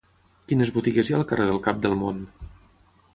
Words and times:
Quines 0.51 0.71
botigues 0.77 1.11
hi 1.11 1.15
ha 1.15 1.19
al 1.19 1.27
carrer 1.33 1.47
del 1.51 1.61
Cap 1.69 1.85
del 1.87 1.95
Món? 2.03 2.25